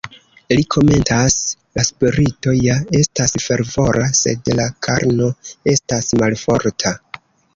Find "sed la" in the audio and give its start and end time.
4.21-4.67